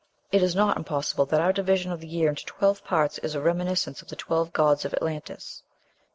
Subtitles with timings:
[0.31, 3.39] It is not impossible that our division of the year into twelve parts is a
[3.39, 5.61] reminiscence of the twelve gods of Atlantis.